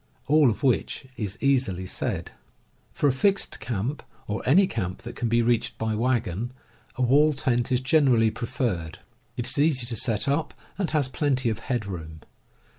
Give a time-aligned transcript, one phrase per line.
[0.25, 2.31] All of which is easily said.
[2.91, 6.53] For a fixed camp, or any camp that can be reached by wagon,
[6.95, 8.97] a wall tent is generally preferred.
[9.37, 12.21] It is easy ^.^ to set up, and has plenty of head room.